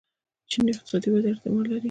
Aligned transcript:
چین 0.51 0.65
اقتصادي 0.73 1.09
وده 1.11 1.29
ادامه 1.33 1.61
لري. 1.65 1.79